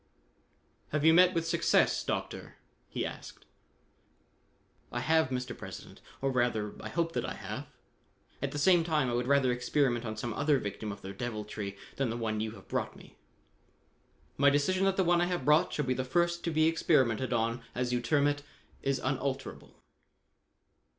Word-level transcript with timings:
"Have 0.89 1.05
you 1.05 1.13
met 1.13 1.35
with 1.35 1.45
success, 1.47 2.03
Doctor?" 2.03 2.55
he 2.89 3.05
asked. 3.05 3.45
"I 4.91 4.99
have, 4.99 5.29
Mr. 5.29 5.55
President; 5.55 6.01
or, 6.23 6.31
rather, 6.31 6.73
I 6.81 6.89
hope 6.89 7.11
that 7.11 7.23
I 7.23 7.35
have. 7.35 7.67
At 8.41 8.49
the 8.51 8.57
same 8.57 8.83
time, 8.83 9.11
I 9.11 9.13
would 9.13 9.27
rather 9.27 9.51
experiment 9.51 10.03
on 10.03 10.17
some 10.17 10.33
other 10.33 10.57
victim 10.57 10.91
of 10.91 11.03
their 11.03 11.13
deviltry 11.13 11.77
than 11.97 12.09
the 12.09 12.17
one 12.17 12.39
you 12.39 12.53
have 12.53 12.67
brought 12.67 12.95
me." 12.95 13.19
"My 14.37 14.49
decision 14.49 14.85
that 14.85 14.97
the 14.97 15.03
one 15.03 15.21
I 15.21 15.25
have 15.27 15.45
brought 15.45 15.71
shall 15.71 15.85
be 15.85 15.93
the 15.93 16.03
first 16.03 16.43
to 16.45 16.49
be 16.49 16.65
experimented 16.65 17.31
on, 17.31 17.61
as 17.75 17.93
you 17.93 18.01
term 18.01 18.25
it, 18.25 18.41
is 18.81 18.97
unalterable." 19.03 19.75